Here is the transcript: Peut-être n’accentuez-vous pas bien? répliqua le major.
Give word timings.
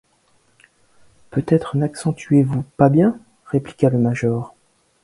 Peut-être 1.29 1.77
n’accentuez-vous 1.77 2.63
pas 2.75 2.89
bien? 2.89 3.19
répliqua 3.53 3.91
le 3.91 3.99
major. 3.99 4.55